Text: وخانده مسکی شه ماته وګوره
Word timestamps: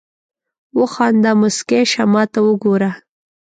وخانده 0.79 1.31
مسکی 1.41 1.81
شه 1.91 2.03
ماته 2.13 2.39
وګوره 2.45 2.91